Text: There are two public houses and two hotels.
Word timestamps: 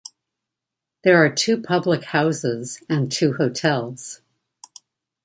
There 1.03 1.23
are 1.23 1.29
two 1.29 1.61
public 1.61 2.05
houses 2.05 2.81
and 2.89 3.11
two 3.11 3.33
hotels. 3.33 4.21